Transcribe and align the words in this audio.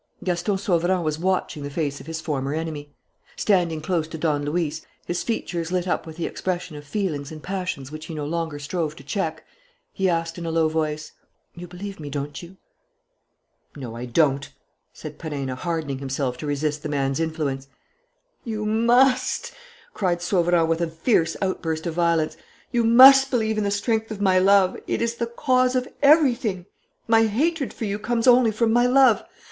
Gaston 0.23 0.57
Sauverand 0.57 1.03
was 1.03 1.19
watching 1.19 1.61
the 1.61 1.69
face 1.69 1.99
of 1.99 2.07
his 2.07 2.19
former 2.19 2.55
enemy. 2.55 2.91
Standing 3.35 3.81
close 3.81 4.07
to 4.07 4.17
Don 4.17 4.43
Luis, 4.43 4.83
his 5.05 5.21
features 5.21 5.71
lit 5.71 5.87
up 5.87 6.07
with 6.07 6.15
the 6.15 6.25
expression 6.25 6.75
of 6.75 6.87
feelings 6.87 7.31
and 7.31 7.43
passions 7.43 7.91
which 7.91 8.07
he 8.07 8.15
no 8.15 8.25
longer 8.25 8.57
strove 8.57 8.95
to 8.95 9.03
check, 9.03 9.45
he 9.93 10.09
asked, 10.09 10.39
in 10.39 10.45
a 10.47 10.49
low 10.49 10.67
voice: 10.69 11.11
"You 11.53 11.67
believe 11.67 11.99
me, 11.99 12.09
don't 12.09 12.41
you?" 12.41 12.57
"No, 13.75 13.95
I 13.95 14.05
don't," 14.07 14.49
said 14.91 15.19
Perenna, 15.19 15.53
hardening 15.53 15.99
himself 15.99 16.35
to 16.37 16.47
resist 16.47 16.81
the 16.81 16.89
man's 16.89 17.19
influence. 17.19 17.67
"You 18.43 18.65
must!" 18.65 19.51
cried 19.93 20.23
Sauverand, 20.23 20.67
with 20.67 20.81
a 20.81 20.87
fierce 20.87 21.37
outburst 21.43 21.85
of 21.85 21.93
violence. 21.93 22.35
"You 22.71 22.83
must 22.83 23.29
believe 23.29 23.55
in 23.59 23.63
the 23.63 23.69
strength 23.69 24.09
of 24.09 24.19
my 24.19 24.39
love. 24.39 24.77
It 24.87 24.99
is 24.99 25.17
the 25.17 25.27
cause 25.27 25.75
of 25.75 25.87
everything. 26.01 26.65
My 27.07 27.27
hatred 27.27 27.71
for 27.71 27.85
you 27.85 27.99
comes 27.99 28.25
only 28.25 28.49
from 28.51 28.73
my 28.73 28.87
love. 28.87 29.23